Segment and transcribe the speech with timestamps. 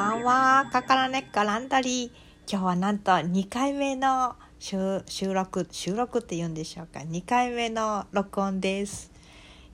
[0.00, 0.70] ばんは。
[0.72, 2.10] カカラネッカランダリー。
[2.50, 5.04] 今日はなんと2回目の収
[5.34, 7.00] 録、収録って言うんでしょうか。
[7.00, 9.12] 2回目の録音です。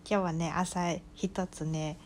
[0.05, 0.81] 今日はね、朝
[1.15, 1.97] 一つね、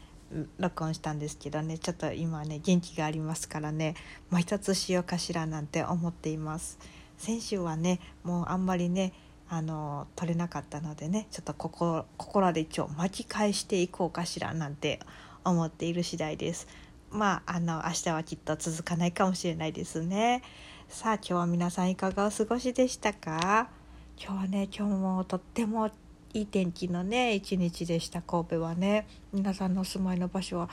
[0.59, 3.95] 録音したんですけどね、ちょっと今ね、元気がありますからね、
[4.29, 6.79] もう一つしようかしらなんて思っています。
[7.17, 9.15] 先週はね、もうあんまりね、
[9.49, 15.01] あの撮れなかったのでねちょっとここここらで今日巻き返していこうかしらなんて
[15.43, 16.69] 思っている次第です。
[17.11, 20.43] まああの明日はきっと続かないかもしれないですね。
[20.89, 23.69] さあ今日は皆さんいかがお過ごしでしたか？
[24.17, 25.89] 今日はね今日もとっても
[26.33, 30.69] いい天気のね一日でした神戸はね皆さんのお住まいの場所は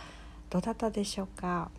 [0.49, 1.71] どうだったでしょうか？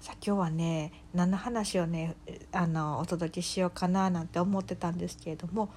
[0.00, 2.14] さあ今日はね何の話をね
[2.52, 5.68] あのお届けしようかななんて思ってたんですけれども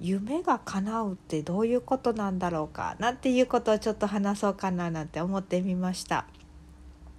[0.00, 2.96] 夢が叶うってどういうことなんだろうか？
[2.98, 6.26] なんていうことをちょっと話そうかななんて思ってみました。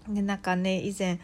[0.08, 1.20] でなんかね以前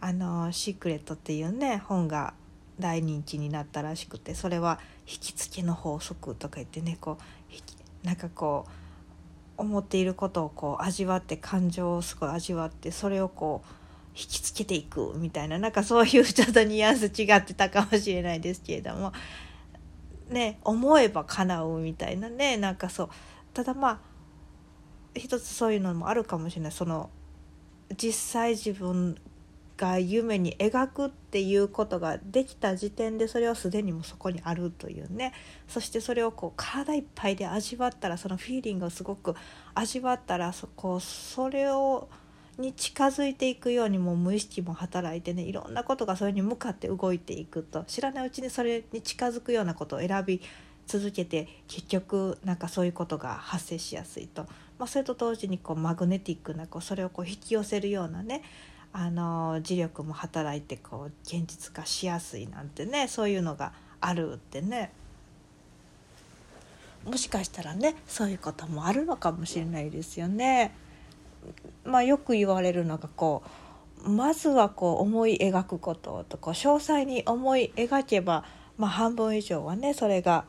[0.00, 2.34] あの「シークレット」っていうね本が
[2.78, 7.18] 大人気になったらしくてそれは引きつけの法則とか言ってねこ
[8.02, 8.66] うなんかこ
[9.58, 13.68] う思っていることをこう味わって感情をすごい味わってそれをこう
[14.18, 19.12] 引きつけていくみたいななんかそういう ちょっとニュアンス違ってたかもしれないですけれども
[20.30, 23.08] ね思えば叶うみたいなねなんかそう。
[23.52, 23.98] ただまあ
[25.14, 26.72] 一つそういうのもあるかもしれない。
[26.72, 27.10] その
[27.96, 29.16] 実際自分
[29.80, 35.32] が夢に描くっていうことができた時点でそれはすでにもそこにあるというね。
[35.68, 39.34] そしてそれをこう体いっぱいで味わったらそのフィーリングをすごく
[39.74, 42.08] 味わったらそこそれを
[42.58, 45.42] に近づいていくようにも無意識も働いてね。
[45.42, 50.42] いろんなことがそれに向かって動いていくと知らないうちにそれに近づくようなことを選び
[50.86, 54.46] 続けて結局なんかそういうことが発生しやすいと、
[54.80, 58.42] まあ、それと同時にこうマグネティックなこうそれをこう引き寄せるようなね
[58.94, 64.90] あの磁力も働いてこう現実化しやすいなんてねそういうのがあるってね
[67.04, 70.74] もしかしたらねそういうこともあるのかもしれないですよね。
[71.84, 73.42] まあ、よく言われるのがこ
[74.02, 78.44] うまずはこう思い描くこととこう詳細に思い描けば、
[78.78, 80.44] まあ、半分以上はねそれが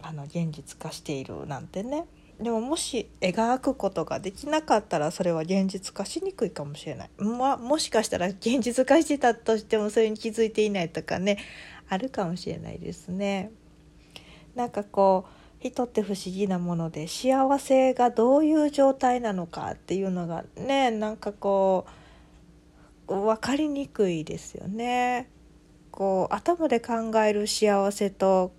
[0.00, 2.06] あの現実化しているなんてね
[2.40, 11.38] でももし描くことができなかったらそれは現実化しにくいかもしれない、まもしかしたら現実化してたとしてもそれに気づいていないとかね
[11.88, 13.50] あるかもしれないですね。
[14.54, 21.86] なんかこう人って不思議なもので幸せがどういう状態なのかっていうのがねなんかこ
[23.08, 25.30] う分かりにくいですよね。
[25.90, 28.52] こう頭で考える幸せと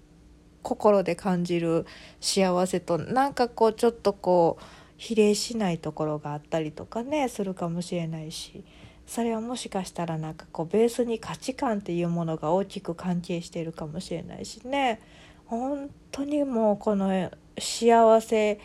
[0.65, 1.85] 心で感じる
[2.19, 4.63] 幸せとなんかこうちょっとこう
[4.97, 8.63] 比例しないところがあったりとかねするかもしれないし
[9.05, 14.99] それはもしかしたらなんかこうベースに価値観っていうものが大きく関係しているかもしれないしね。
[15.45, 18.59] 本当にもうこの幸せ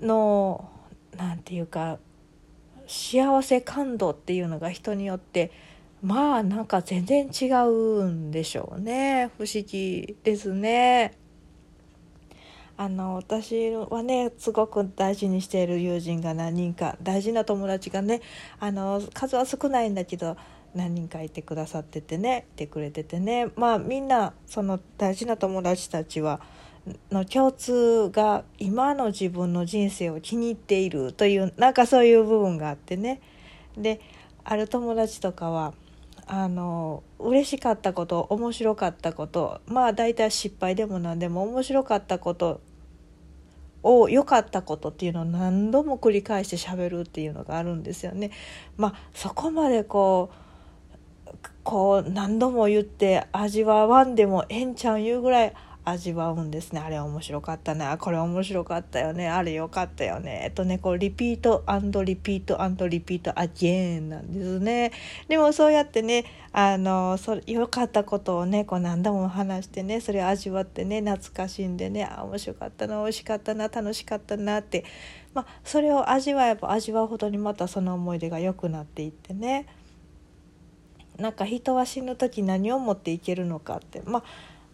[0.00, 0.70] の
[1.14, 1.98] 何て言うか
[2.86, 5.52] 幸せ感度っていうのが人によって
[6.02, 9.30] まあなんか全然違うんでしょうね。
[9.36, 11.12] 不思議ですね。
[12.78, 18.22] あの私はねすごく大事にしている友人が何人か大事な友達がね
[18.58, 20.38] あの数は少ないんだけど
[20.74, 23.48] 何人かいてくださっててねいてくれててね。
[23.56, 26.40] まあみんなその大事な友達たちは
[27.10, 33.20] の共通が今の自分の人生を気に入っているというなんかそういう部分があってね。
[33.76, 34.00] で
[34.42, 35.74] ある友達とかは
[36.32, 42.60] あの嬉しかったこと面白かったことまあ大体失敗でも何でも面白かったこと
[43.82, 48.30] を良かったことっていうのを何度も繰り返してしゃべるっていうのがあるんですよね。
[48.76, 50.30] まあ、そこまでこ
[51.26, 55.54] うこう何度も言って味わわんでもええんちゃういうぐらい
[55.90, 56.80] 味わうんですね。
[56.80, 59.28] あれ面白かったなこれ面白かったよね。
[59.28, 60.42] あれ良かったよね。
[60.44, 61.64] えっとねこう repeat
[62.04, 64.92] repeat repeat again なんですね。
[65.28, 74.84] でもそうやってねあのそ良かったことをねこう何度も話してねそれを味わってね懐かしんでねあ面白かったな美味しかったな楽しかったなって。
[75.32, 79.66] まあそれを味わえば味わうほどにまたその思い出が良くなっていってね。
[81.18, 84.02] なんか人は死ぬ時何を持っていけるのかって。
[84.06, 84.24] まあ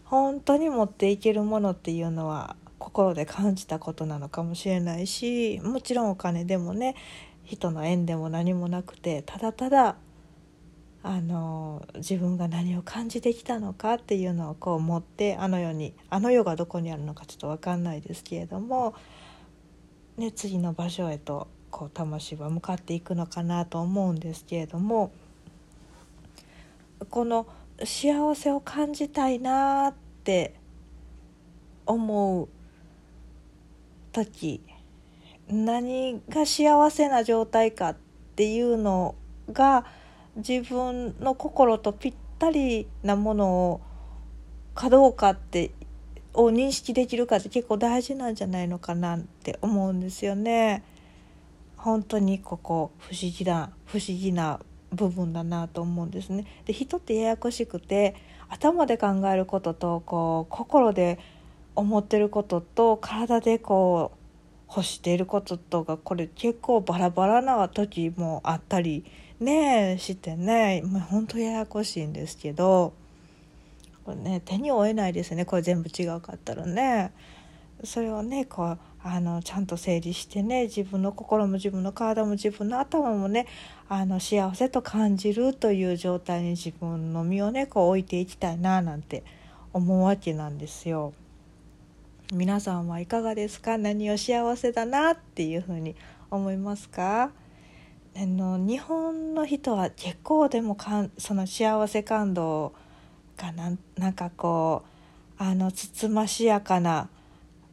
[0.06, 6.94] 本当に持っていけるものっていうのは心で感じたことなのかもしれないしもちろんお金でもね
[7.44, 9.96] 人の縁でも何もなくてただただ
[11.02, 18.94] あの自分が何を感じてきたのかっていうのをこう持ってあの世にあの世がどこにあるのかちょっと分かんないですけれども、
[20.16, 25.12] ね、次の場所へとこう魂は向かっていくのかなと思うんですけれども
[27.10, 27.46] この
[27.84, 29.94] 幸せを感じたいなっ
[30.24, 30.54] て
[31.84, 32.48] 思う
[34.12, 34.62] 時
[35.48, 37.96] 何が幸せな状態かっ
[38.34, 39.14] ていうの
[39.52, 39.84] が
[40.36, 43.80] 自分の心とぴったりなものを
[44.74, 45.70] かどうかって
[46.34, 50.82] を認識できるかって結構大事なんじゃないのかなって思うんですよね。
[51.76, 54.60] 本当にここ不思議な不思議な
[54.92, 56.46] 部分だなと思うんですね。
[56.64, 58.14] で人ってややこしくて
[58.48, 61.18] 頭で考えることとこう心で
[61.74, 64.18] 思ってることと体でこう
[64.68, 69.04] 欲していることとがこれ結構バラバラな時もあったり
[69.40, 72.94] ねしてね、まあ、本当ややこしいんですけど
[74.04, 77.12] これね手に負えないですねこれ全部違うかったらね。
[77.84, 83.46] それをねこうあのちゃんと整理してね自分の心も自分の体も自分の頭もね
[83.88, 89.22] あの幸せと感じるという状態に自分の身をねこう置いていきたいななんて
[89.72, 91.12] 思うわけなんですよ。
[92.32, 93.78] 皆さんはいかがですか？
[93.78, 95.94] 何を幸せだなっていうふうに
[96.30, 97.30] 思いますか？
[98.16, 102.72] あの日本の人は結構でもかんその幸せ感動
[103.36, 104.82] がなんなんかこ
[105.38, 107.10] うあのつつましやかな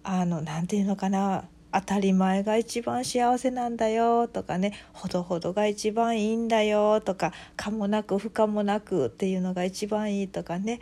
[0.04, 10.82] あのなんていうのかな当たり前が一番幸せなんだよとかねほどほどが一番いいんだよとか可もなく不可もなくっていうのが一番いいとかね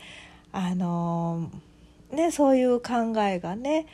[0.52, 1.50] あの
[2.12, 3.88] ねそういう考えがね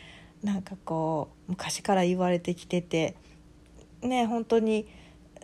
[0.43, 3.15] なんかこう昔から言われてきてて
[4.01, 4.87] ね本当に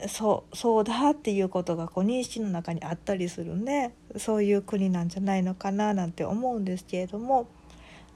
[0.07, 7.47] そうそうだっていうことがこう認識の中にあったりするねそういう国なんじゃないのかななんて思うんですけれども。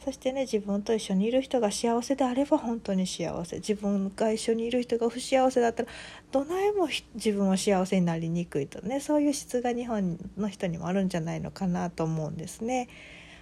[0.03, 5.89] そしてね自分と一緒にいる人が幸せであれば本当に幸せ自分が一緒にいる人が不幸せだったら
[6.31, 12.87] どないも自分は幸せになりにくいとねそういう質が日本の人にもあるんじゃないのかなと思うんですね。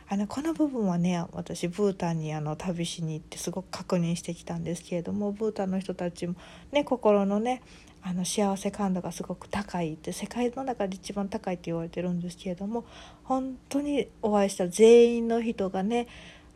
[0.07, 6.35] あのこの部分はね私ブータンにあの旅しに行ってすごく確認してきたんですけれどもブータンの人たちも
[6.71, 7.63] ね心のね
[8.03, 12.85] あの幸せ感度がすごく高いって世界の中で一番高いって言われてるんですけれども
[13.23, 16.07] 本当にお会いした全員の人がね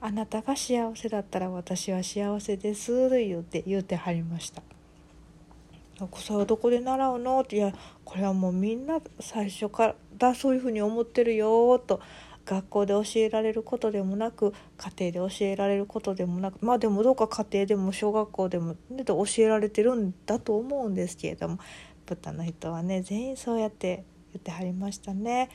[0.02, 4.62] あなたが幸せだったら私は幸せです」言うて言うてはりました。
[6.16, 7.74] それはどこで習うの?」って「いや
[8.06, 12.00] これはもうみんな最初からそういうふうに思ってるよ」と
[12.46, 21.60] 学校で教えられることでもなく家庭で教えられることでもなくまあでもどうか家庭でも小学校でも、ね、教えられてるんだと思うんですけれども
[22.08, 24.04] ブッダの人はね全員そうやって
[24.34, 25.50] 言ってはりましたね。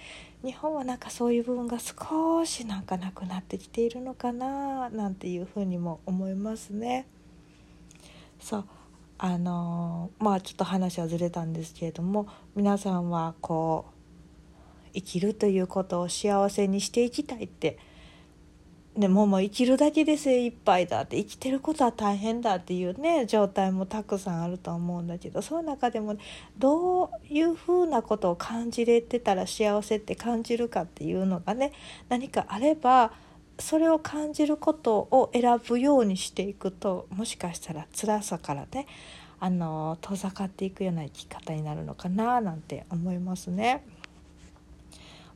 [0.44, 7.06] 日本はなんかそういう部分が少しなんかなくなってきているのかななんていうふうにも思いますね。
[8.41, 8.65] そう
[9.19, 12.26] あのまあちょっと話はずれたんですけれども
[12.56, 13.94] 皆さんはこう
[14.93, 17.79] 生きるということを幸せにしていきたいって
[18.96, 26.20] でももう生きるだけで精一杯だって生きてることは大変だっていうね状態もたくさんあると思うんだけどその中でも、ね、
[26.58, 31.73] どういうふうなことを感じれてたら幸せって感じるかっていうのがね
[32.08, 33.12] 何かあれば
[33.58, 38.86] それを感じることを選ぶようにしていくともしかしたら辛さからね
[39.41, 43.84] あの遠ざかっていくような生き方になるのかななんて思いますね。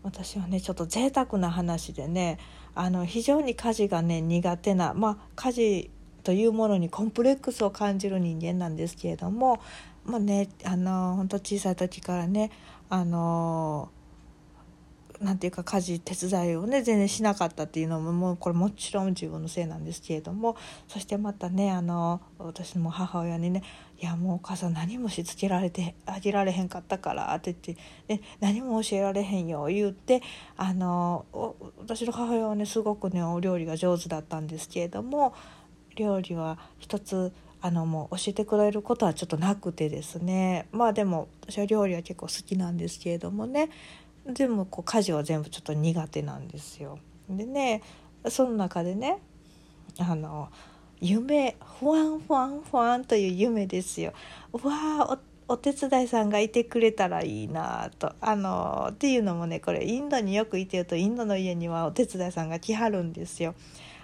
[0.03, 2.38] 私はねちょっと贅沢な話でね
[2.81, 5.91] あの非常に家事がね苦手なまあ家事
[6.23, 9.61] というものにコンプレックスを感じる人間なんですけれども
[10.05, 12.53] まあねあの本当小さい時からね
[12.89, 13.91] あの
[15.21, 20.57] なんていうか家事手伝いをね全然しなかったっていうのももうこれもちろん自分のせいなんですけれども
[20.87, 23.63] そしてまたねあの私も母親にね
[24.01, 27.83] 「いやもうお母さん何もしつけられてあげられへんかったから」って言って、
[28.15, 30.23] ね「何も教えられへんよ」言って
[30.57, 31.27] あの
[31.79, 35.35] 私の母親はねすごくねお料理が上手だったんですけれども
[35.97, 40.69] 料理は一つあのもう教えてくれることはちょっとなくてですね。
[40.71, 43.69] まあでも私は料理は結構好きなんですけれどもね。
[44.29, 46.99] でもこう家事は全部ちょっと苦手なんですよ。
[47.29, 47.83] でね
[48.29, 49.19] その中でね
[49.99, 50.49] あの
[51.01, 54.13] 夢ふわんふわんふわんという夢ですよ。
[54.53, 54.63] わ
[55.11, 55.19] あ
[55.51, 63.55] お手伝いさんがいてくれたらいいなとあのっていうのもねこれインドによくいてるとインドの家にはお手伝いさんが来はるんですよ。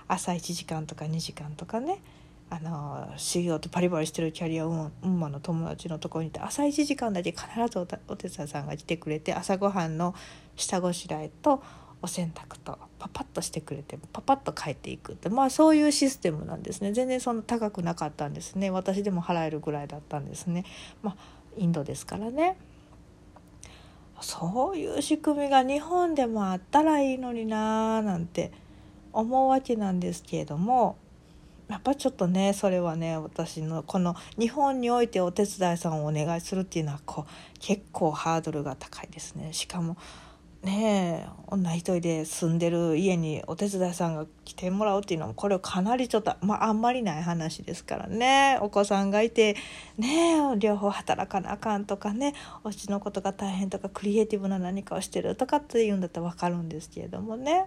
[0.09, 1.99] 朝1時間とか2時間とかね
[2.51, 10.15] あの修行とパリパリしてるキャリアウーマンの友達のところにいて朝1時間だけ必ずお手伝いさんが来てくれて朝ごはんの
[10.55, 11.63] 下ごしらえと
[12.01, 16.93] お洗濯とパパッとしてくれてパパッと帰っていくってまあそういうシステムなんですね。
[16.93, 18.69] 全然そんな高くなかったんですね。
[18.71, 20.65] 私でも払えるぐらいだったんですね。
[21.03, 21.17] まあ
[21.57, 22.59] インドですからね。
[24.21, 28.53] そういう仕組みが日本でもあったらいいのになーなんて
[29.13, 30.97] 思うわけなんですけれども
[31.69, 39.97] やっぱちょっとねそれはね私のこの日本においてお手伝いさんをお願いするっていうのはこう結構ハードルが高いですねしかも
[40.65, 49.57] ねえ女一人で住んでる家にお手伝いさんが来てもらうっていうのもこれかなりちょっと、まあ、あんまりない話ですからねお子さんがいて
[49.99, 57.67] ね両方働かなあかんとかねお家のことが大変とかクリエイティブな何かをしてるとかっていうんだったら分かるんですけれどもね。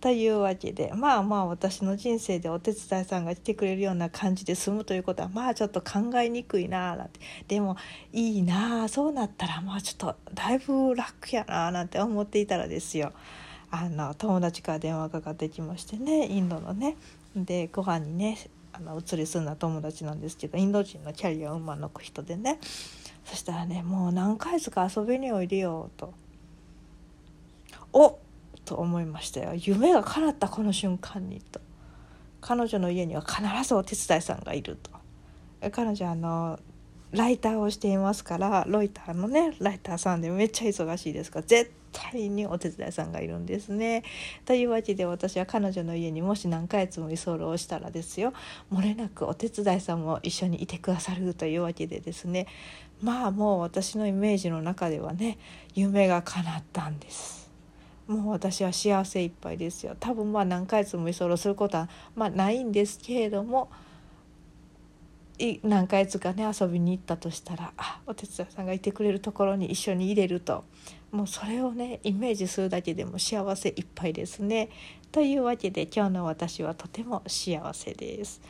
[0.00, 7.18] というわけでまあまあ私の人生でお手伝いさんが来てくれるような感じで済むということはまあちょっと考えにくいなあなんて。
[7.48, 7.76] でも
[8.12, 13.12] いいなあそうなったらまあちょっとだいぶ楽やなあなんて思っていたらですよ。
[13.70, 16.96] あの友達から電話かかってきましてねインドのね。
[17.34, 18.38] でご飯にね
[18.72, 22.60] あの移り住んだ友達なんですけどインド人のキャリアを馬の人でね。
[23.24, 26.14] そしたらねもう何回ずか遊びにおいでよと。
[27.92, 28.18] お
[28.68, 31.58] と思いましたよ夢が叶ったこの瞬間にと
[32.42, 34.90] 彼女の家には必ずお手伝いさんがいると
[35.70, 36.60] 彼女あの
[37.10, 44.04] ライターをしていますからロイターのねライターさんでめっちゃ忙しいですから絶対にお手伝いさんがいるんですね。
[44.44, 48.34] というわけで私は彼女の家にもし何ヶ月も居候したらですよ
[48.70, 52.46] 漏れなくお手伝いさんも一緒にいてくださるというわけでですね
[53.00, 55.38] まあもう私のイメージの中ではね
[55.74, 57.47] 夢が叶ったんです。
[58.08, 63.70] もう私は幸せいっぱいですよ多分まあ何ヶ月も居候することはまあないんですけれども
[65.62, 70.64] 何ヶ月かね遊びに行ったとしたらあお手伝いさんがいてくれるところに一緒に入れると
[71.12, 74.68] もうそれをねイメージするだけでも幸せいっぱいですね。
[75.12, 78.42] というわけで今日の私はとても幸せです。